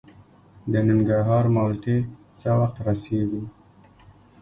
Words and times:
د 0.71 0.73
ننګرهار 0.87 1.45
مالټې 1.55 1.97
څه 2.39 2.49
وخت 2.59 2.77
رسیږي؟ 2.87 3.43